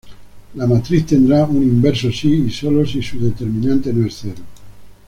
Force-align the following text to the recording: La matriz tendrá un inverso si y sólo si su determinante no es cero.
La 0.55 0.65
matriz 0.65 1.05
tendrá 1.05 1.45
un 1.45 1.61
inverso 1.61 2.11
si 2.11 2.33
y 2.47 2.49
sólo 2.51 2.83
si 2.87 3.03
su 3.03 3.19
determinante 3.19 3.93
no 3.93 4.07
es 4.07 4.17
cero. 4.19 4.41